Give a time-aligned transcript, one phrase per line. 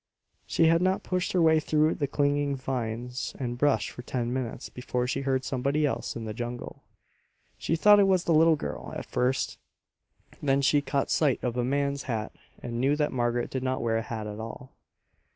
[0.47, 4.67] She had not pushed her way through the clinging vines and brush for ten minutes
[4.67, 6.81] before she heard somebody else in the jungle.
[7.59, 9.59] She thought it was the little girl, at first;
[10.41, 12.31] then she caught sight of a man's hat
[12.63, 14.71] and knew that Margaret did not wear a hat at all.